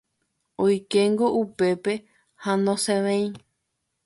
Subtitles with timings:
[0.63, 1.93] Oikéngo upépe
[2.43, 3.25] ha nosẽvéi.